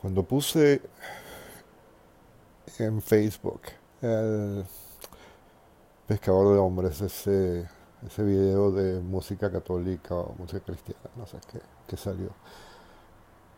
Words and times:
Cuando 0.00 0.22
puse 0.22 0.80
en 2.78 3.02
Facebook 3.02 3.60
el 4.00 4.64
pescador 6.06 6.54
de 6.54 6.58
hombres, 6.58 7.02
ese, 7.02 7.68
ese 8.06 8.22
video 8.22 8.72
de 8.72 8.98
música 9.00 9.52
católica 9.52 10.14
o 10.14 10.34
música 10.38 10.60
cristiana, 10.60 11.10
no 11.16 11.26
sé 11.26 11.36
qué, 11.52 11.60
que 11.86 11.98
salió, 11.98 12.30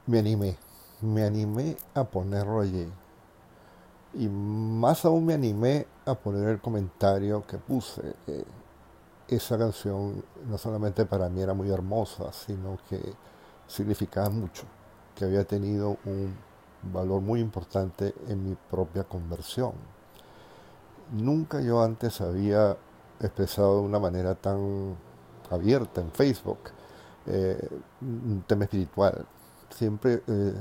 me 0.08 0.18
animé, 0.18 0.58
me 1.00 1.22
animé 1.22 1.76
a 1.94 2.02
ponerlo 2.02 2.60
allí. 2.60 2.88
Y 4.14 4.28
más 4.28 5.04
aún 5.04 5.26
me 5.26 5.34
animé 5.34 5.86
a 6.04 6.14
poner 6.16 6.48
el 6.48 6.60
comentario 6.60 7.46
que 7.46 7.56
puse. 7.56 8.16
esa 9.28 9.56
canción 9.56 10.24
no 10.48 10.58
solamente 10.58 11.06
para 11.06 11.28
mí 11.28 11.40
era 11.40 11.54
muy 11.54 11.70
hermosa, 11.70 12.32
sino 12.32 12.78
que 12.88 13.00
significaba 13.68 14.28
mucho 14.28 14.66
que 15.14 15.24
había 15.24 15.44
tenido 15.44 15.98
un 16.04 16.34
valor 16.92 17.20
muy 17.20 17.40
importante 17.40 18.14
en 18.28 18.48
mi 18.48 18.56
propia 18.70 19.04
conversión. 19.04 19.72
Nunca 21.12 21.60
yo 21.60 21.82
antes 21.82 22.20
había 22.20 22.76
expresado 23.20 23.80
de 23.80 23.86
una 23.86 23.98
manera 23.98 24.34
tan 24.34 24.96
abierta 25.50 26.00
en 26.00 26.10
Facebook 26.10 26.58
eh, 27.26 27.68
un 28.00 28.42
tema 28.46 28.64
espiritual. 28.64 29.26
Siempre 29.70 30.22
eh, 30.26 30.54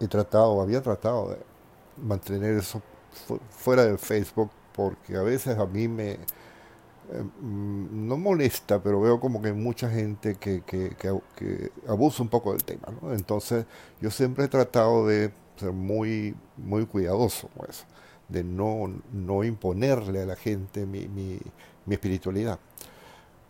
he 0.00 0.08
tratado, 0.08 0.60
había 0.60 0.82
tratado 0.82 1.30
de 1.30 1.38
mantener 2.02 2.56
eso 2.56 2.82
fuera 3.50 3.84
del 3.84 3.98
Facebook 3.98 4.50
porque 4.74 5.16
a 5.16 5.22
veces 5.22 5.58
a 5.58 5.66
mí 5.66 5.88
me, 5.88 6.18
Em, 7.10 8.06
no 8.06 8.18
molesta, 8.18 8.82
pero 8.82 9.00
veo 9.00 9.18
como 9.18 9.40
que 9.40 9.48
hay 9.48 9.54
mucha 9.54 9.88
gente 9.88 10.34
que, 10.36 10.62
que, 10.62 11.72
abusa 11.86 12.22
un 12.22 12.28
poco 12.28 12.52
del 12.52 12.64
tema. 12.64 12.88
Entonces 13.12 13.64
yo 14.00 14.10
siempre 14.10 14.44
he 14.44 14.48
tratado 14.48 15.06
de 15.06 15.32
ser 15.56 15.72
muy, 15.72 16.34
muy 16.56 16.86
cuidadoso 16.86 17.48
con 17.48 17.68
eso, 17.68 17.84
de 18.28 18.44
no, 18.44 18.92
no 19.12 19.44
imponerle 19.44 20.22
a 20.22 20.26
la 20.26 20.36
gente 20.36 20.86
mi, 20.86 21.08
mi, 21.08 21.40
mi 21.86 21.94
espiritualidad. 21.94 22.58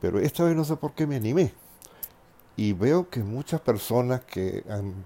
Pero 0.01 0.21
esta 0.21 0.45
vez 0.45 0.55
no 0.55 0.65
sé 0.65 0.77
por 0.77 0.95
qué 0.95 1.07
me 1.07 1.17
animé. 1.17 1.53
Y 2.57 2.73
veo 2.73 3.09
que 3.11 3.23
muchas 3.23 3.61
personas 3.61 4.23
que 4.25 4.65
han 4.69 5.05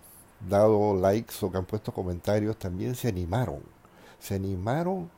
dado 0.49 0.95
likes 0.95 1.35
o 1.43 1.51
que 1.51 1.59
han 1.59 1.67
puesto 1.67 1.93
comentarios 1.93 2.59
también 2.59 2.95
se 2.95 3.09
animaron. 3.09 3.63
Se 4.19 4.35
animaron 4.35 5.11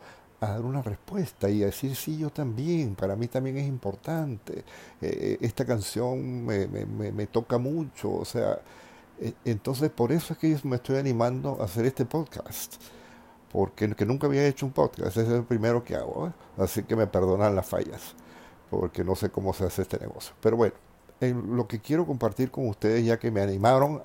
a 0.50 0.52
dar 0.54 0.62
una 0.62 0.82
respuesta 0.82 1.50
y 1.50 1.62
a 1.62 1.66
decir, 1.66 1.94
sí, 1.96 2.18
yo 2.18 2.30
también, 2.30 2.94
para 2.94 3.16
mí 3.16 3.28
también 3.28 3.56
es 3.58 3.66
importante, 3.66 4.58
eh, 4.58 4.64
eh, 5.00 5.38
esta 5.40 5.64
canción 5.64 6.44
me, 6.44 6.66
me, 6.66 7.12
me, 7.12 7.26
toca 7.26 7.58
mucho, 7.58 8.12
o 8.12 8.24
sea, 8.24 8.60
eh, 9.20 9.34
entonces 9.44 9.90
por 9.90 10.12
eso 10.12 10.32
es 10.32 10.38
que 10.38 10.50
yo 10.50 10.58
me 10.64 10.76
estoy 10.76 10.96
animando 10.96 11.60
a 11.60 11.64
hacer 11.64 11.86
este 11.86 12.04
podcast, 12.04 12.74
porque 13.52 13.94
que 13.94 14.06
nunca 14.06 14.26
había 14.26 14.46
hecho 14.46 14.66
un 14.66 14.72
podcast, 14.72 15.16
es 15.16 15.28
el 15.28 15.44
primero 15.44 15.84
que 15.84 15.96
hago, 15.96 16.32
así 16.58 16.82
que 16.84 16.96
me 16.96 17.06
perdonan 17.06 17.54
las 17.54 17.66
fallas, 17.66 18.14
porque 18.70 19.04
no 19.04 19.14
sé 19.14 19.30
cómo 19.30 19.52
se 19.52 19.64
hace 19.64 19.82
este 19.82 19.98
negocio. 19.98 20.34
Pero 20.40 20.56
bueno, 20.56 20.74
lo 21.20 21.66
que 21.68 21.80
quiero 21.80 22.06
compartir 22.06 22.50
con 22.50 22.68
ustedes, 22.68 23.04
ya 23.04 23.18
que 23.18 23.30
me 23.30 23.40
animaron, 23.40 24.02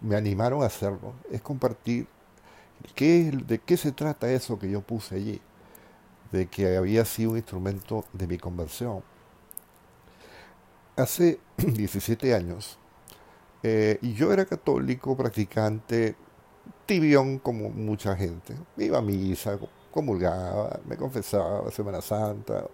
me 0.00 0.16
animaron 0.16 0.62
a 0.62 0.66
hacerlo, 0.66 1.14
es 1.30 1.40
compartir 1.40 2.06
¿De 2.96 3.58
qué 3.58 3.76
se 3.76 3.92
trata 3.92 4.30
eso 4.30 4.58
que 4.58 4.70
yo 4.70 4.80
puse 4.80 5.16
allí? 5.16 5.40
De 6.32 6.46
que 6.46 6.76
había 6.76 7.04
sido 7.04 7.32
un 7.32 7.36
instrumento 7.36 8.04
de 8.12 8.26
mi 8.26 8.38
conversión. 8.38 9.02
Hace 10.96 11.38
17 11.56 12.34
años, 12.34 12.78
eh, 13.62 13.98
yo 14.02 14.32
era 14.32 14.44
católico, 14.44 15.16
practicante, 15.16 16.16
tibión 16.86 17.38
como 17.38 17.70
mucha 17.70 18.16
gente. 18.16 18.54
Iba 18.76 18.98
a 18.98 19.02
misa, 19.02 19.58
comulgaba, 19.92 20.80
me 20.86 20.96
confesaba, 20.96 21.70
Semana 21.70 22.00
Santa, 22.00 22.66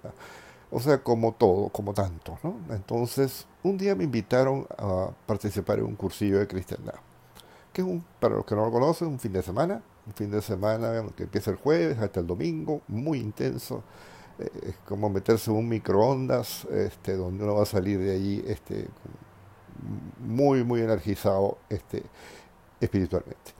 o 0.71 0.81
sea, 0.81 1.03
como 1.03 1.33
todo, 1.33 1.69
como 1.69 1.95
tanto, 1.95 2.39
¿no? 2.43 2.57
Entonces, 2.71 3.47
un 3.63 3.79
día 3.79 3.95
me 3.95 4.05
invitaron 4.05 4.67
a 4.77 5.11
participar 5.27 5.79
en 5.79 5.87
un 5.87 5.97
cursillo 5.97 6.39
de 6.39 6.47
cristiandad, 6.47 6.95
que 7.73 7.83
es 7.83 7.87
un, 7.87 8.05
para 8.21 8.35
los 8.37 8.45
que 8.45 8.55
no 8.55 8.65
lo 8.65 8.73
conocen, 8.73 9.09
un 9.09 9.19
fin 9.21 9.33
de 9.33 9.43
semana, 9.43 9.83
un 10.07 10.13
fin 10.15 10.31
de 10.31 10.43
semana 10.43 11.05
que 11.17 11.25
empieza 11.25 11.51
el 11.51 11.57
jueves 11.57 11.99
hasta 11.99 12.21
el 12.21 12.27
domingo, 12.27 12.83
muy 12.89 13.19
intenso. 13.19 13.83
Eh, 14.39 14.51
es 14.69 14.77
como 14.87 15.09
meterse 15.09 15.51
en 15.51 15.57
un 15.57 15.69
microondas, 15.69 16.65
este, 16.67 17.17
donde 17.17 17.45
uno 17.45 17.55
va 17.55 17.63
a 17.63 17.67
salir 17.67 17.99
de 17.99 18.15
allí 18.15 18.45
este, 18.47 18.89
muy, 20.21 20.65
muy 20.65 20.81
energizado 20.81 21.59
este, 21.69 22.03
espiritualmente. 22.81 23.53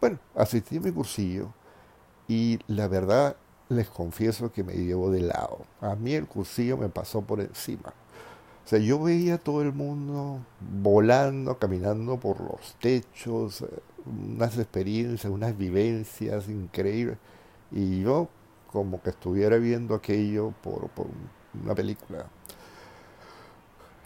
Bueno, 0.00 0.18
asistí 0.34 0.76
a 0.76 0.80
mi 0.80 0.92
cursillo 0.92 1.52
y 2.28 2.58
la 2.66 2.88
verdad 2.88 3.36
les 3.68 3.88
confieso 3.88 4.52
que 4.52 4.62
me 4.62 4.74
llevo 4.74 5.10
de 5.10 5.20
lado. 5.20 5.60
A 5.80 5.94
mí 5.94 6.14
el 6.14 6.26
cursillo 6.26 6.76
me 6.76 6.88
pasó 6.88 7.22
por 7.22 7.40
encima. 7.40 7.92
O 8.64 8.68
sea, 8.68 8.78
yo 8.78 9.02
veía 9.02 9.38
todo 9.38 9.62
el 9.62 9.72
mundo 9.72 10.40
volando, 10.60 11.58
caminando 11.58 12.20
por 12.20 12.40
los 12.40 12.74
techos, 12.80 13.62
eh, 13.62 13.66
unas 14.08 14.56
experiencias, 14.58 15.32
unas 15.32 15.56
vivencias 15.56 16.48
increíbles. 16.48 17.18
Y 17.70 18.02
yo 18.02 18.28
como 18.72 19.02
que 19.02 19.10
estuviera 19.10 19.56
viendo 19.56 19.94
aquello 19.94 20.52
por, 20.62 20.88
por 20.90 21.06
una 21.62 21.74
película. 21.74 22.26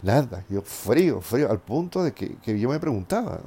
Nada, 0.03 0.45
yo 0.49 0.63
frío, 0.63 1.21
frío, 1.21 1.49
al 1.51 1.61
punto 1.61 2.03
de 2.03 2.13
que, 2.13 2.59
yo 2.59 2.69
me 2.69 2.81
preguntaba, 2.81 3.41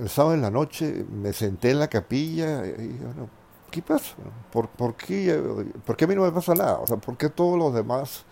el 0.00 0.08
sábado 0.08 0.34
en 0.34 0.40
la 0.40 0.50
noche 0.50 1.04
me 1.10 1.34
senté 1.34 1.70
en 1.70 1.80
la 1.80 1.88
capilla 1.88 2.64
y 2.66 2.98
yo, 2.98 3.28
¿qué 3.70 3.82
pasa? 3.82 4.14
¿Por, 4.50 4.68
por, 4.68 4.94
qué, 4.94 5.38
¿Por 5.84 5.96
qué 5.96 6.06
a 6.06 6.08
mí 6.08 6.14
no 6.14 6.22
me 6.22 6.32
pasa 6.32 6.54
nada? 6.54 6.78
O 6.78 6.86
sea, 6.86 6.96
¿por 6.96 7.18
qué 7.18 7.28
todos 7.28 7.58
los 7.58 7.74
demás 7.74 8.24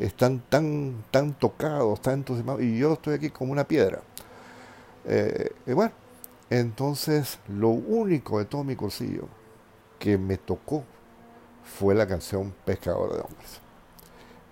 están 0.00 0.40
tan, 0.48 1.04
tan 1.10 1.34
tocados, 1.34 2.00
tan 2.00 2.14
entusiasmados, 2.14 2.62
y 2.62 2.78
yo 2.78 2.94
estoy 2.94 3.14
aquí 3.14 3.30
como 3.30 3.52
una 3.52 3.64
piedra. 3.64 4.00
Eh, 5.04 5.52
y 5.66 5.72
bueno, 5.72 5.92
entonces 6.50 7.38
lo 7.48 7.68
único 7.68 8.38
de 8.38 8.44
todo 8.44 8.64
mi 8.64 8.76
cursillo 8.76 9.28
que 9.98 10.18
me 10.18 10.36
tocó 10.36 10.84
fue 11.64 11.94
la 11.94 12.06
canción 12.06 12.52
Pescador 12.64 13.14
de 13.14 13.20
Hombres. 13.20 13.60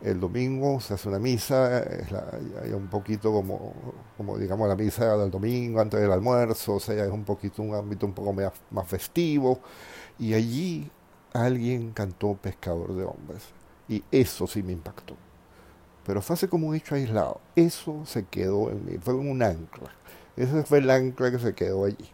El 0.02 0.20
domingo 0.20 0.80
se 0.80 0.94
hace 0.94 1.08
una 1.08 1.18
misa, 1.18 1.80
es 1.80 2.72
un 2.72 2.86
poquito 2.88 3.32
como, 3.32 4.38
digamos 4.38 4.68
la 4.68 4.76
misa 4.76 5.16
del 5.16 5.30
domingo 5.30 5.80
antes 5.80 6.00
del 6.00 6.12
almuerzo, 6.12 6.76
o 6.76 6.80
sea, 6.80 7.04
es 7.04 7.10
un 7.10 7.24
poquito 7.24 7.62
un 7.62 7.74
ámbito 7.74 8.06
un 8.06 8.12
poco 8.14 8.32
más, 8.32 8.52
más 8.70 8.86
festivo, 8.86 9.60
y 10.18 10.34
allí 10.34 10.90
alguien 11.32 11.92
cantó 11.92 12.34
Pescador 12.34 12.94
de 12.94 13.04
Hombres, 13.04 13.42
y 13.88 14.04
eso 14.12 14.46
sí 14.46 14.62
me 14.62 14.72
impactó 14.72 15.16
pero 16.08 16.22
fue 16.22 16.32
así 16.32 16.48
como 16.48 16.68
un 16.68 16.74
hecho 16.74 16.94
aislado. 16.94 17.38
Eso 17.54 18.06
se 18.06 18.24
quedó 18.24 18.70
en 18.70 18.82
mí, 18.86 18.96
fue 18.98 19.12
un 19.12 19.42
ancla. 19.42 19.90
Ese 20.38 20.62
fue 20.62 20.78
el 20.78 20.88
ancla 20.88 21.32
que 21.32 21.40
se 21.40 21.52
quedó 21.52 21.84
allí. 21.84 22.08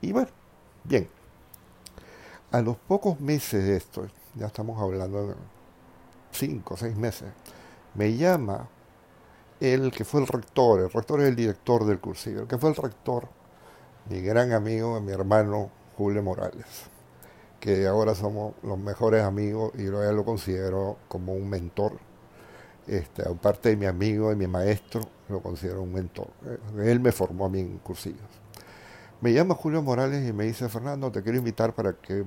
Y 0.00 0.12
bueno, 0.12 0.30
bien. 0.84 1.08
A 2.52 2.62
los 2.62 2.76
pocos 2.76 3.20
meses 3.20 3.64
de 3.64 3.76
esto, 3.76 4.06
ya 4.36 4.46
estamos 4.46 4.80
hablando 4.80 5.26
de 5.26 5.34
cinco 6.30 6.74
o 6.74 6.76
seis 6.76 6.96
meses, 6.96 7.28
me 7.94 8.16
llama 8.16 8.68
el 9.58 9.90
que 9.90 10.04
fue 10.04 10.20
el 10.20 10.28
rector, 10.28 10.80
el 10.80 10.90
rector 10.90 11.20
es 11.20 11.28
el 11.28 11.36
director 11.36 11.84
del 11.84 11.98
cursillo, 11.98 12.42
el 12.42 12.46
que 12.46 12.58
fue 12.58 12.70
el 12.70 12.76
rector, 12.76 13.28
mi 14.08 14.20
gran 14.20 14.52
amigo, 14.52 15.00
mi 15.00 15.10
hermano 15.10 15.68
Julio 15.96 16.22
Morales, 16.22 16.64
que 17.58 17.88
ahora 17.88 18.14
somos 18.14 18.54
los 18.62 18.78
mejores 18.78 19.24
amigos 19.24 19.72
y 19.74 19.84
yo 19.86 20.12
lo 20.12 20.24
considero 20.24 20.96
como 21.08 21.34
un 21.34 21.50
mentor 21.50 21.98
este, 22.90 23.22
aparte 23.22 23.68
de 23.68 23.76
mi 23.76 23.86
amigo 23.86 24.32
y 24.32 24.36
mi 24.36 24.48
maestro, 24.48 25.00
lo 25.28 25.40
considero 25.40 25.82
un 25.82 25.92
mentor. 25.92 26.26
Él 26.82 26.98
me 26.98 27.12
formó 27.12 27.46
a 27.46 27.48
mí 27.48 27.60
en 27.60 27.78
cursillos. 27.78 28.20
Me 29.20 29.32
llama 29.32 29.54
Julio 29.54 29.80
Morales 29.80 30.28
y 30.28 30.32
me 30.32 30.44
dice, 30.44 30.68
Fernando, 30.68 31.12
te 31.12 31.22
quiero 31.22 31.38
invitar 31.38 31.72
para 31.72 31.92
que 31.92 32.24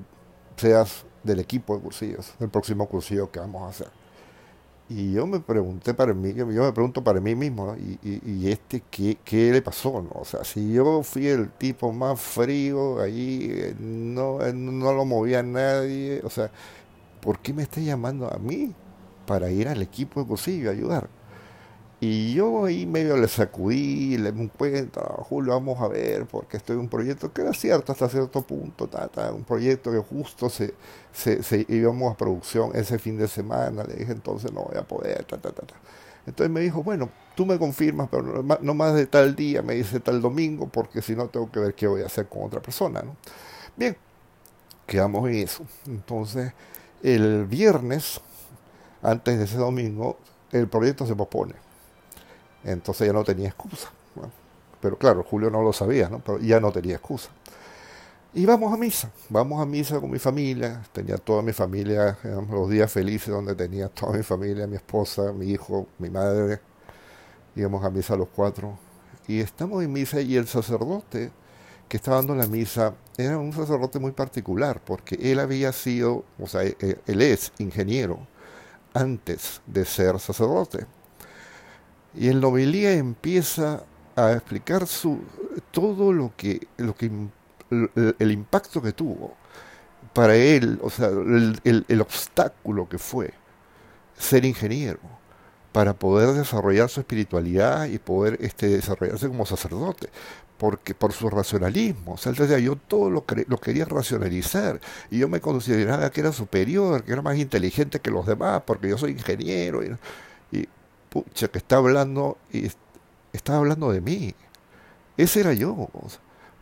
seas 0.55 1.05
del 1.21 1.39
equipo 1.41 1.75
de 1.75 1.81
cursillos, 1.81 2.33
del 2.39 2.49
próximo 2.49 2.87
cursillo 2.87 3.29
que 3.29 3.39
vamos 3.39 3.63
a 3.63 3.67
hacer. 3.67 3.87
Y 4.87 5.11
yo 5.11 5.27
me 5.27 5.39
pregunté 5.39 5.93
para 5.93 6.13
mí, 6.13 6.33
yo 6.33 6.45
me 6.45 6.71
pregunto 6.71 7.03
para 7.03 7.19
mí 7.19 7.35
mismo, 7.35 7.75
y, 7.75 8.49
este, 8.49 8.83
¿qué, 8.89 9.17
¿qué, 9.23 9.51
le 9.51 9.61
pasó? 9.61 10.01
No? 10.01 10.21
O 10.21 10.25
sea, 10.25 10.43
si 10.43 10.71
yo 10.71 11.03
fui 11.03 11.27
el 11.27 11.49
tipo 11.51 11.91
más 11.91 12.21
frío, 12.21 13.01
ahí 13.01 13.75
no, 13.79 14.39
no 14.53 14.93
lo 14.93 15.03
movía 15.03 15.43
nadie, 15.43 16.21
o 16.23 16.29
sea, 16.29 16.51
¿por 17.21 17.39
qué 17.39 17.53
me 17.53 17.63
está 17.63 17.81
llamando 17.81 18.31
a 18.31 18.37
mí? 18.37 18.73
Para 19.25 19.49
ir 19.49 19.67
al 19.67 19.81
equipo 19.81 20.21
de 20.21 20.27
cursillo 20.27 20.69
a 20.69 20.73
ayudar. 20.73 21.09
Y 22.05 22.33
yo 22.33 22.65
ahí 22.65 22.85
medio 22.85 23.15
le 23.15 23.29
sacudí, 23.29 24.17
le 24.17 24.33
di 24.33 24.49
cuenta, 24.49 25.01
Julio, 25.19 25.53
vamos 25.53 25.79
a 25.79 25.87
ver, 25.87 26.25
porque 26.25 26.57
estoy 26.57 26.73
en 26.73 26.81
un 26.81 26.89
proyecto 26.89 27.31
que 27.31 27.43
era 27.43 27.53
cierto 27.53 27.93
hasta 27.93 28.09
cierto 28.09 28.41
punto, 28.41 28.89
un 29.33 29.45
proyecto 29.45 29.89
que 29.89 29.99
justo 29.99 30.49
se, 30.49 30.73
se, 31.13 31.65
íbamos 31.69 32.11
a 32.11 32.17
producción 32.17 32.71
ese 32.75 32.99
fin 32.99 33.17
de 33.17 33.29
semana, 33.29 33.85
le 33.85 33.93
dije 33.93 34.11
entonces 34.11 34.51
no 34.51 34.63
voy 34.65 34.77
a 34.77 34.83
poder, 34.85 35.23
ta, 35.23 35.37
ta, 35.37 35.53
ta, 35.53 35.63
Entonces 36.27 36.51
me 36.51 36.59
dijo, 36.59 36.83
bueno, 36.83 37.09
tú 37.37 37.45
me 37.45 37.57
confirmas, 37.57 38.09
pero 38.11 38.43
no 38.43 38.73
más 38.73 38.95
de 38.95 39.05
tal 39.05 39.33
día, 39.33 39.61
me 39.61 39.75
dice 39.75 40.01
tal 40.01 40.21
domingo, 40.21 40.67
porque 40.67 41.01
si 41.01 41.15
no 41.15 41.29
tengo 41.29 41.49
que 41.49 41.61
ver 41.61 41.73
qué 41.73 41.87
voy 41.87 42.01
a 42.01 42.07
hacer 42.07 42.27
con 42.27 42.43
otra 42.43 42.61
persona. 42.61 43.01
¿no? 43.01 43.15
Bien, 43.77 43.95
quedamos 44.85 45.29
en 45.29 45.35
eso. 45.35 45.63
Entonces, 45.87 46.51
el 47.01 47.45
viernes, 47.45 48.19
antes 49.03 49.37
de 49.37 49.45
ese 49.45 49.57
domingo, 49.57 50.17
el 50.51 50.67
proyecto 50.67 51.05
se 51.05 51.15
propone. 51.15 51.53
Entonces 52.63 53.07
ya 53.07 53.13
no 53.13 53.23
tenía 53.23 53.49
excusa. 53.49 53.89
Pero 54.81 54.97
claro, 54.97 55.23
Julio 55.23 55.49
no 55.49 55.61
lo 55.61 55.71
sabía, 55.73 56.09
¿no? 56.09 56.19
pero 56.19 56.39
ya 56.39 56.59
no 56.59 56.71
tenía 56.71 56.95
excusa. 56.95 57.29
Y 58.33 58.45
vamos 58.45 58.73
a 58.73 58.77
misa, 58.77 59.11
vamos 59.29 59.61
a 59.61 59.65
misa 59.65 59.99
con 59.99 60.09
mi 60.09 60.19
familia, 60.19 60.81
tenía 60.91 61.17
toda 61.17 61.41
mi 61.41 61.53
familia, 61.53 62.17
los 62.49 62.69
días 62.69 62.91
felices 62.91 63.29
donde 63.29 63.53
tenía 63.53 63.89
toda 63.89 64.17
mi 64.17 64.23
familia, 64.23 64.65
mi 64.65 64.75
esposa, 64.75 65.31
mi 65.31 65.51
hijo, 65.51 65.87
mi 65.99 66.09
madre, 66.09 66.59
íbamos 67.55 67.85
a 67.85 67.89
misa 67.89 68.15
los 68.15 68.27
cuatro. 68.29 68.77
Y 69.27 69.39
estamos 69.39 69.83
en 69.83 69.93
misa 69.93 70.19
y 70.19 70.35
el 70.35 70.47
sacerdote 70.47 71.31
que 71.87 71.97
estaba 71.97 72.17
dando 72.17 72.35
la 72.35 72.47
misa 72.47 72.95
era 73.17 73.37
un 73.37 73.53
sacerdote 73.53 73.99
muy 73.99 74.11
particular, 74.11 74.81
porque 74.83 75.15
él 75.21 75.39
había 75.39 75.71
sido, 75.71 76.25
o 76.39 76.47
sea, 76.47 76.63
e, 76.63 76.75
e, 76.79 76.97
él 77.05 77.21
es 77.21 77.53
ingeniero 77.59 78.27
antes 78.93 79.61
de 79.65 79.85
ser 79.85 80.19
sacerdote. 80.19 80.85
Y 82.15 82.27
el 82.27 82.39
novelía 82.39 82.93
empieza 82.93 83.83
a 84.15 84.33
explicar 84.33 84.87
su, 84.87 85.21
todo 85.71 86.13
lo 86.13 86.33
que, 86.37 86.67
lo 86.77 86.95
que 86.95 87.11
el, 88.19 88.31
impacto 88.31 88.81
que 88.81 88.91
tuvo 88.91 89.35
para 90.13 90.35
él, 90.35 90.79
o 90.81 90.89
sea, 90.89 91.07
el, 91.07 91.85
el, 91.87 92.01
obstáculo 92.01 92.87
que 92.87 92.99
fue 92.99 93.33
ser 94.17 94.45
ingeniero 94.45 94.99
para 95.71 95.93
poder 95.93 96.35
desarrollar 96.35 96.89
su 96.89 96.99
espiritualidad 96.99 97.87
y 97.87 97.97
poder 97.97 98.37
este, 98.41 98.67
desarrollarse 98.67 99.27
como 99.27 99.45
sacerdote, 99.45 100.09
porque 100.57 100.93
por 100.93 101.13
su 101.13 101.29
racionalismo, 101.29 102.13
o 102.13 102.17
sea, 102.17 102.31
yo 102.59 102.75
todo 102.75 103.09
lo, 103.09 103.25
lo 103.47 103.57
quería 103.57 103.85
racionalizar 103.85 104.79
y 105.09 105.19
yo 105.19 105.27
me 105.27 105.41
consideraba 105.41 106.09
que 106.11 106.21
era 106.21 106.31
superior, 106.31 107.03
que 107.03 107.11
era 107.11 107.21
más 107.21 107.37
inteligente 107.37 107.99
que 107.99 108.11
los 108.11 108.25
demás, 108.25 108.63
porque 108.65 108.89
yo 108.89 108.97
soy 108.97 109.11
ingeniero 109.11 109.83
y, 109.83 109.97
y 110.51 110.67
pucha, 111.09 111.47
que 111.47 111.57
está 111.57 111.77
hablando 111.77 112.37
y 112.51 112.69
estaba 113.33 113.59
hablando 113.59 113.91
de 113.91 114.01
mí. 114.01 114.35
Ese 115.17 115.41
era 115.41 115.53
yo. 115.53 115.89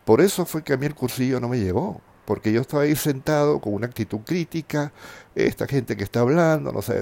Por 0.05 0.21
eso 0.21 0.45
fue 0.45 0.63
que 0.63 0.73
a 0.73 0.77
mí 0.77 0.85
el 0.85 0.95
cursillo 0.95 1.39
no 1.39 1.47
me 1.47 1.59
llegó, 1.59 2.01
porque 2.25 2.51
yo 2.51 2.61
estaba 2.61 2.83
ahí 2.83 2.95
sentado 2.95 3.59
con 3.59 3.73
una 3.73 3.87
actitud 3.87 4.19
crítica, 4.19 4.91
esta 5.33 5.65
gente 5.67 5.95
que 5.95 6.03
está 6.03 6.21
hablando, 6.21 6.71
no 6.71 6.81
sé, 6.81 7.01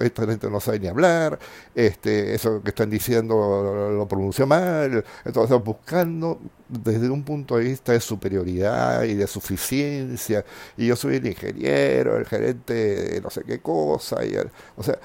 esta 0.00 0.26
gente 0.26 0.50
no 0.50 0.60
sabe 0.60 0.80
ni 0.80 0.86
hablar, 0.86 1.38
este, 1.74 2.34
eso 2.34 2.62
que 2.62 2.70
están 2.70 2.90
diciendo 2.90 3.92
lo, 3.96 4.08
pronunció 4.08 4.46
mal, 4.46 5.04
entonces 5.24 5.62
buscando 5.62 6.40
desde 6.68 7.10
un 7.10 7.24
punto 7.24 7.56
de 7.56 7.64
vista 7.64 7.92
de 7.92 8.00
superioridad 8.00 9.02
y 9.04 9.14
de 9.14 9.26
suficiencia, 9.26 10.44
y 10.76 10.86
yo 10.86 10.96
soy 10.96 11.16
el 11.16 11.26
ingeniero, 11.26 12.16
el 12.16 12.26
gerente 12.26 12.74
de 12.74 13.20
no 13.20 13.30
sé 13.30 13.42
qué 13.44 13.60
cosa, 13.60 14.24
y 14.24 14.36
o 14.76 14.82
sea, 14.82 14.98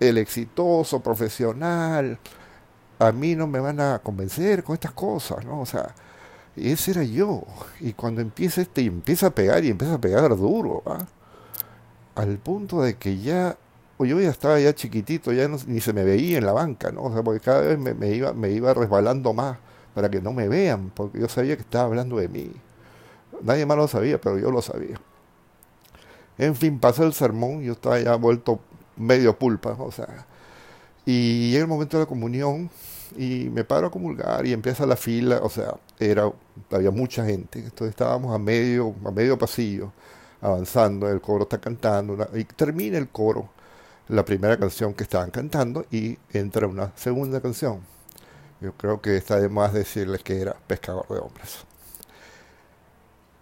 el 0.00 0.18
exitoso 0.18 1.00
profesional, 1.00 2.18
a 2.98 3.12
mí 3.12 3.36
no 3.36 3.46
me 3.46 3.60
van 3.60 3.80
a 3.80 4.00
convencer 4.00 4.64
con 4.64 4.74
estas 4.74 4.92
cosas, 4.92 5.44
¿no? 5.44 5.60
O 5.60 5.66
sea, 5.66 5.94
ese 6.60 6.92
era 6.92 7.02
yo. 7.04 7.44
Y 7.80 7.92
cuando 7.92 8.20
empieza 8.20 8.60
este, 8.60 8.82
empieza 8.82 9.28
a 9.28 9.30
pegar 9.30 9.64
y 9.64 9.68
empieza 9.68 9.94
a 9.94 10.00
pegar 10.00 10.36
duro, 10.36 10.82
al 12.14 12.38
punto 12.38 12.82
de 12.82 12.96
que 12.96 13.18
ya, 13.18 13.56
o 13.96 14.04
yo 14.04 14.20
ya 14.20 14.30
estaba 14.30 14.58
ya 14.60 14.74
chiquitito, 14.74 15.32
ya 15.32 15.48
ni 15.48 15.80
se 15.80 15.92
me 15.92 16.04
veía 16.04 16.38
en 16.38 16.46
la 16.46 16.52
banca, 16.52 16.90
¿no? 16.90 17.04
O 17.04 17.12
sea, 17.12 17.22
porque 17.22 17.40
cada 17.40 17.60
vez 17.60 17.78
me, 17.78 18.10
iba, 18.10 18.32
me 18.32 18.50
iba 18.50 18.74
resbalando 18.74 19.32
más 19.32 19.58
para 19.94 20.10
que 20.10 20.20
no 20.20 20.32
me 20.32 20.48
vean, 20.48 20.90
porque 20.94 21.20
yo 21.20 21.28
sabía 21.28 21.56
que 21.56 21.62
estaba 21.62 21.86
hablando 21.86 22.16
de 22.16 22.28
mí. 22.28 22.52
Nadie 23.42 23.66
más 23.66 23.76
lo 23.76 23.88
sabía, 23.88 24.20
pero 24.20 24.38
yo 24.38 24.50
lo 24.50 24.62
sabía. 24.62 25.00
En 26.38 26.54
fin, 26.54 26.78
pasó 26.78 27.04
el 27.04 27.12
sermón, 27.12 27.62
yo 27.62 27.72
estaba 27.72 27.98
ya 28.00 28.14
vuelto 28.16 28.60
medio 28.96 29.38
pulpa, 29.38 29.76
o 29.78 29.90
sea. 29.90 30.26
Y 31.04 31.50
llega 31.50 31.62
el 31.62 31.68
momento 31.68 31.96
de 31.96 32.04
la 32.04 32.08
comunión, 32.08 32.70
y 33.16 33.48
me 33.50 33.64
paro 33.64 33.88
a 33.88 33.90
comulgar 33.90 34.46
y 34.46 34.52
empieza 34.52 34.86
la 34.86 34.96
fila, 34.96 35.40
o 35.42 35.48
sea, 35.48 35.74
era, 35.98 36.30
había 36.70 36.90
mucha 36.90 37.24
gente, 37.24 37.60
entonces 37.60 37.90
estábamos 37.90 38.34
a 38.34 38.38
medio, 38.38 38.94
a 39.04 39.10
medio 39.10 39.38
pasillo, 39.38 39.92
avanzando, 40.40 41.08
el 41.08 41.20
coro 41.20 41.44
está 41.44 41.58
cantando, 41.58 42.28
y 42.34 42.44
termina 42.44 42.98
el 42.98 43.08
coro, 43.08 43.50
la 44.08 44.24
primera 44.24 44.56
canción 44.58 44.94
que 44.94 45.04
estaban 45.04 45.30
cantando, 45.30 45.86
y 45.90 46.18
entra 46.32 46.66
una 46.66 46.92
segunda 46.96 47.40
canción. 47.40 47.80
Yo 48.60 48.72
creo 48.72 49.00
que 49.00 49.16
está 49.16 49.40
de 49.40 49.48
más 49.48 49.72
decirles 49.72 50.22
que 50.22 50.40
era 50.40 50.54
Pescador 50.66 51.06
de 51.08 51.18
Hombres. 51.18 51.58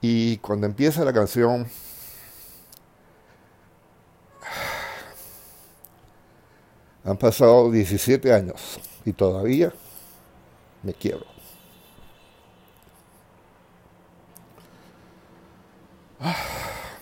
Y 0.01 0.39
cuando 0.39 0.67
empieza 0.67 1.05
la 1.05 1.13
canción, 1.13 1.67
han 7.05 7.17
pasado 7.17 7.71
17 7.71 8.33
años 8.33 8.79
y 9.07 9.13
todavía 9.13 9.73
me 10.83 10.93
quiero. 10.93 11.25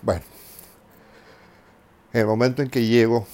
Bueno, 0.03 0.23
en 2.13 2.21
el 2.21 2.27
momento 2.27 2.61
en 2.61 2.69
que 2.69 2.85
llego 2.85 3.27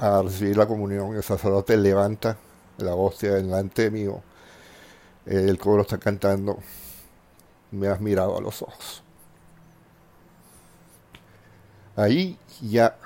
a 0.00 0.20
recibir 0.20 0.56
la 0.56 0.66
comunión, 0.66 1.14
el 1.14 1.22
sacerdote 1.22 1.76
levanta 1.76 2.36
la 2.78 2.94
hostia 2.96 3.34
delante 3.34 3.88
mío, 3.90 4.22
el 5.26 5.58
coro 5.58 5.82
está 5.82 5.98
cantando, 5.98 6.58
me 7.70 7.86
has 7.86 8.00
mirado 8.00 8.36
a 8.36 8.40
los 8.40 8.62
ojos. 8.62 9.04
Ahí 11.94 12.36
ya, 12.60 12.96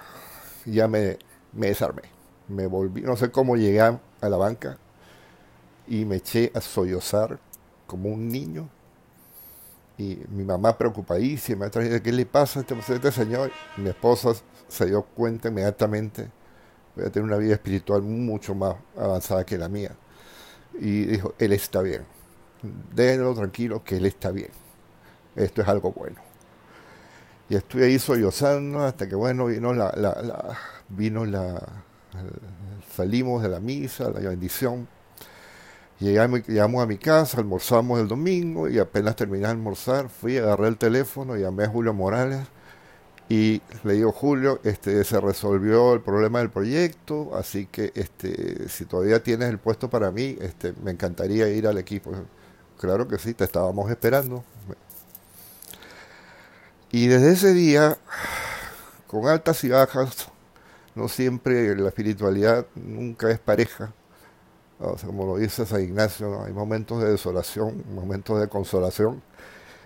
ya 0.65 0.89
me, 0.89 1.19
me 1.53 1.69
desarmé 1.69 2.20
me 2.51 2.67
volví, 2.67 3.03
no 3.03 3.17
sé 3.17 3.31
cómo 3.31 3.57
llegué 3.57 3.81
a 3.81 3.99
la 4.21 4.37
banca 4.37 4.79
y 5.87 6.05
me 6.05 6.17
eché 6.17 6.53
a 6.55 6.61
sollozar 6.61 7.39
como 7.87 8.09
un 8.09 8.29
niño. 8.29 8.69
Y 9.99 10.19
mi 10.31 10.45
mamá 10.45 10.79
preocupadísima, 10.79 11.71
¿qué 11.71 12.13
le 12.13 12.27
pasa 12.27 12.61
a 12.61 12.63
este, 12.63 12.75
este 12.95 13.13
señor? 13.13 13.51
mi 13.77 13.91
esposa 13.91 14.31
se 14.69 14.87
dio 14.87 15.03
cuenta 15.03 15.49
inmediatamente, 15.49 16.31
voy 16.97 17.05
a 17.05 17.11
tener 17.11 17.25
una 17.25 17.37
vida 17.37 17.55
espiritual 17.55 18.03
mucho 18.03 18.55
más 18.55 18.77
avanzada 18.97 19.45
que 19.45 19.59
la 19.59 19.69
mía. 19.69 19.91
Y 20.79 21.05
dijo, 21.05 21.35
él 21.39 21.53
está 21.53 21.83
bien, 21.83 22.07
déjenlo 22.95 23.35
tranquilo 23.35 23.83
que 23.85 23.97
él 23.97 24.07
está 24.07 24.31
bien. 24.31 24.51
Esto 25.37 25.63
es 25.63 25.69
algo 25.69 25.93
bueno. 25.93 26.21
Y 27.49 27.57
estuve 27.57 27.87
ahí 27.87 27.99
sollozando 27.99 28.81
hasta 28.85 29.09
que, 29.09 29.17
bueno, 29.17 29.47
vino 29.47 29.73
la 29.75 30.57
vino 30.89 31.25
la, 31.25 31.61
salimos 32.95 33.43
de 33.43 33.49
la 33.49 33.61
misa, 33.61 34.11
la 34.11 34.21
bendición. 34.21 34.89
Llegamos, 35.99 36.47
llegamos 36.47 36.83
a 36.83 36.87
mi 36.87 36.97
casa, 36.97 37.39
almorzamos 37.39 38.01
el 38.01 38.09
domingo 38.09 38.69
y 38.69 38.79
apenas 38.79 39.17
terminé 39.17 39.45
de 39.45 39.51
almorzar, 39.51 40.09
fui, 40.09 40.39
agarré 40.39 40.69
el 40.69 40.79
teléfono, 40.79 41.37
llamé 41.37 41.65
a 41.65 41.69
Julio 41.69 41.93
Morales 41.93 42.41
y 43.31 43.63
le 43.85 43.93
digo, 43.95 44.11
Julio, 44.11 44.61
este, 44.65 45.05
se 45.05 45.21
resolvió 45.21 45.95
el 45.95 46.01
problema 46.01 46.41
del 46.41 46.51
proyecto, 46.51 47.31
así 47.37 47.67
que 47.67 47.93
este, 47.95 48.69
si 48.69 48.87
todavía 48.87 49.23
tienes 49.23 49.51
el 49.51 49.59
puesto 49.59 49.89
para 49.89 50.11
mí, 50.11 50.37
este, 50.41 50.75
me 50.83 50.91
encantaría 50.91 51.47
ir 51.49 51.69
al 51.69 51.79
equipo. 51.79 52.11
Claro 52.77 53.07
que 53.07 53.19
sí, 53.19 53.33
te 53.33 53.45
estábamos 53.45 53.89
esperando. 53.89 54.43
Y 56.91 57.07
desde 57.07 57.33
ese 57.33 57.55
día, 57.55 57.99
con 59.07 59.29
altas 59.29 59.63
y 59.63 59.69
bajas, 59.69 60.30
no 60.95 61.09
siempre 61.09 61.77
la 61.77 61.89
espiritualidad 61.89 62.67
nunca 62.75 63.31
es 63.31 63.39
pareja. 63.39 63.93
como 65.05 65.27
lo 65.27 65.37
dice 65.37 65.67
San 65.67 65.83
Ignacio, 65.83 66.43
hay 66.43 66.53
momentos 66.53 67.03
de 67.03 67.11
desolación, 67.11 67.85
momentos 67.95 68.41
de 68.41 68.49
consolación, 68.49 69.23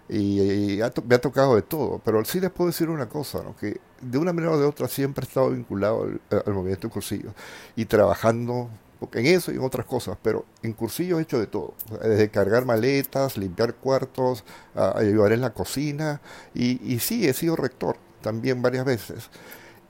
y, 0.08 0.78
me 1.06 1.14
ha 1.14 1.20
tocado 1.20 1.56
de 1.56 1.62
todo. 1.62 2.00
Pero 2.04 2.24
sí 2.24 2.40
les 2.40 2.50
puedo 2.50 2.70
decir 2.70 2.88
una 2.88 3.08
cosa, 3.08 3.42
que 3.60 3.80
de 4.00 4.18
una 4.18 4.32
manera 4.32 4.52
o 4.52 4.58
de 4.58 4.66
otra 4.66 4.88
siempre 4.88 5.24
he 5.24 5.28
estado 5.28 5.50
vinculado 5.50 6.08
al, 6.30 6.54
movimiento 6.54 6.88
de 6.88 6.92
cursillo 6.92 7.34
y 7.76 7.86
trabajando 7.86 8.68
en 9.12 9.26
eso 9.26 9.52
y 9.52 9.56
en 9.56 9.62
otras 9.62 9.84
cosas, 9.86 10.16
pero 10.22 10.46
en 10.62 10.72
cursillo 10.72 11.18
he 11.18 11.22
hecho 11.22 11.38
de 11.38 11.46
todo, 11.46 11.74
desde 12.02 12.30
cargar 12.30 12.64
maletas, 12.64 13.36
limpiar 13.36 13.74
cuartos, 13.74 14.44
ayudar 14.74 15.32
en 15.32 15.42
la 15.42 15.52
cocina, 15.52 16.22
y, 16.54 16.80
y 16.90 17.00
sí, 17.00 17.28
he 17.28 17.34
sido 17.34 17.56
rector 17.56 17.98
también 18.22 18.62
varias 18.62 18.86
veces. 18.86 19.28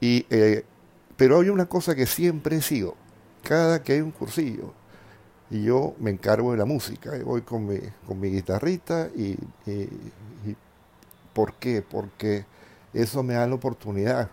Y 0.01 0.27
eh, 0.31 0.65
pero 1.17 1.41
hay 1.41 1.49
una 1.49 1.67
cosa 1.67 1.95
que 1.95 2.07
siempre 2.07 2.57
he 2.57 2.63
sido, 2.63 2.95
cada 3.43 3.83
que 3.83 3.95
hay 3.95 4.01
un 4.01 4.11
cursillo, 4.11 4.73
y 5.51 5.63
yo 5.63 5.95
me 5.99 6.11
encargo 6.11 6.53
de 6.53 6.59
la 6.59 6.65
música, 6.65 7.13
voy 7.25 7.43
con 7.43 7.67
mi, 7.67 7.79
con 8.07 8.19
mi 8.19 8.31
guitarrita 8.31 9.09
y, 9.15 9.37
¿por 11.33 11.55
qué? 11.55 11.83
Porque 11.83 12.47
eso 12.93 13.23
me 13.23 13.35
da 13.35 13.47
la 13.47 13.55
oportunidad 13.55 14.31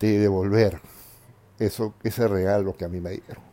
de 0.00 0.18
devolver 0.18 0.80
eso, 1.58 1.94
ese 2.02 2.26
regalo 2.28 2.76
que 2.76 2.84
a 2.84 2.88
mí 2.88 3.00
me 3.00 3.10
dieron. 3.10 3.44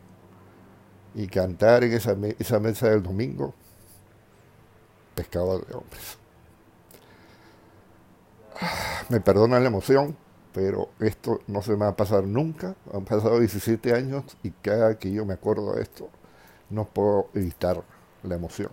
Y 1.16 1.28
cantar 1.28 1.84
en 1.84 1.94
esa, 1.94 2.16
esa 2.40 2.60
mesa 2.60 2.90
del 2.90 3.04
domingo, 3.04 3.54
pescado 5.16 5.60
de 5.60 5.74
hombres. 5.74 6.18
Me 9.10 9.20
perdona 9.20 9.60
la 9.60 9.68
emoción, 9.68 10.16
pero 10.54 10.90
esto 11.00 11.42
no 11.48 11.62
se 11.62 11.72
me 11.72 11.80
va 11.80 11.90
a 11.90 11.96
pasar 11.96 12.26
nunca. 12.26 12.76
Han 12.94 13.06
pasado 13.06 13.40
17 13.40 13.94
años 13.94 14.24
y 14.44 14.52
cada 14.52 14.98
que 14.98 15.12
yo 15.12 15.26
me 15.26 15.34
acuerdo 15.34 15.74
de 15.74 15.84
esto, 15.84 16.10
no 16.70 16.86
puedo 16.86 17.30
evitar 17.34 17.84
la 18.24 18.36
emoción. 18.36 18.70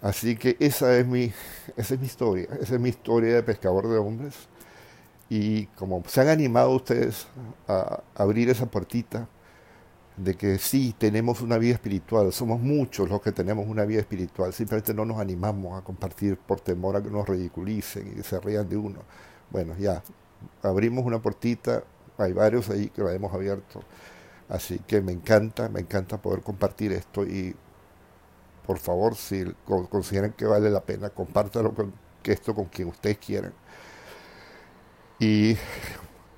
Así 0.00 0.36
que 0.36 0.56
esa 0.60 0.96
es 0.96 1.06
mi, 1.06 1.32
esa 1.76 1.94
es 1.94 2.00
mi 2.00 2.06
historia, 2.06 2.48
esa 2.60 2.74
es 2.74 2.80
mi 2.80 2.90
historia 2.90 3.34
de 3.34 3.42
pescador 3.42 3.88
de 3.88 3.98
hombres. 3.98 4.34
Y 5.28 5.66
como 5.68 6.02
se 6.06 6.20
han 6.20 6.28
animado 6.28 6.70
ustedes 6.70 7.26
a 7.66 8.02
abrir 8.14 8.48
esa 8.50 8.66
puertita 8.66 9.28
de 10.16 10.34
que 10.36 10.58
sí 10.58 10.94
tenemos 10.98 11.40
una 11.42 11.58
vida 11.58 11.74
espiritual, 11.74 12.32
somos 12.32 12.60
muchos 12.60 13.08
los 13.08 13.20
que 13.22 13.32
tenemos 13.32 13.66
una 13.68 13.84
vida 13.84 14.00
espiritual, 14.00 14.52
simplemente 14.52 14.94
no 14.94 15.04
nos 15.04 15.18
animamos 15.20 15.78
a 15.78 15.84
compartir 15.84 16.36
por 16.38 16.60
temor 16.60 16.96
a 16.96 17.02
que 17.02 17.10
nos 17.10 17.28
ridiculicen 17.28 18.14
y 18.18 18.22
se 18.22 18.40
rían 18.40 18.68
de 18.68 18.76
uno. 18.76 19.00
Bueno, 19.50 19.74
ya, 19.78 20.02
abrimos 20.62 21.04
una 21.04 21.20
puertita, 21.20 21.84
hay 22.18 22.32
varios 22.32 22.68
ahí 22.70 22.88
que 22.90 23.02
la 23.02 23.12
hemos 23.12 23.32
abierto, 23.32 23.80
así 24.48 24.78
que 24.80 25.00
me 25.00 25.12
encanta, 25.12 25.68
me 25.68 25.80
encanta 25.80 26.20
poder 26.20 26.42
compartir 26.42 26.92
esto 26.92 27.24
y 27.24 27.54
por 28.66 28.78
favor, 28.78 29.16
si 29.16 29.44
consideran 29.64 30.32
que 30.32 30.44
vale 30.44 30.68
la 30.68 30.82
pena, 30.82 31.08
compártalo 31.10 31.74
con 31.74 31.92
esto 32.24 32.54
con 32.54 32.66
quien 32.66 32.88
ustedes 32.88 33.18
quieran. 33.18 33.52
Y 35.18 35.56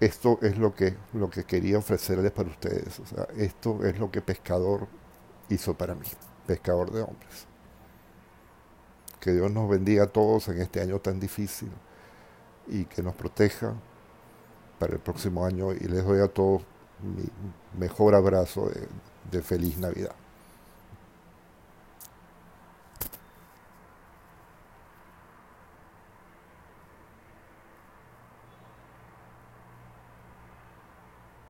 esto 0.01 0.39
es 0.43 0.57
lo 0.57 0.75
que, 0.75 0.97
lo 1.13 1.29
que 1.29 1.45
quería 1.45 1.79
ofrecerles 1.79 2.33
para 2.33 2.49
ustedes. 2.49 2.99
O 3.01 3.07
sea, 3.07 3.27
esto 3.37 3.85
es 3.85 3.99
lo 3.99 4.11
que 4.11 4.23
Pescador 4.23 4.89
hizo 5.49 5.75
para 5.75 5.95
mí, 5.95 6.07
Pescador 6.47 6.91
de 6.91 7.03
hombres. 7.03 7.47
Que 9.21 9.33
Dios 9.33 9.51
nos 9.51 9.69
bendiga 9.69 10.05
a 10.05 10.07
todos 10.07 10.49
en 10.49 10.63
este 10.63 10.81
año 10.81 10.99
tan 11.01 11.21
difícil 11.21 11.71
y 12.69 12.85
que 12.85 13.03
nos 13.03 13.15
proteja 13.15 13.75
para 14.81 14.95
el 14.95 14.99
próximo 14.99 15.45
año 15.45 15.73
y 15.73 15.87
les 15.87 16.05
doy 16.05 16.21
a 16.21 16.27
todos 16.27 16.63
mi 17.03 17.25
mejor 17.79 18.17
abrazo 18.17 18.69
de 19.31 19.43
feliz 19.43 19.79
Navidad. 19.79 20.15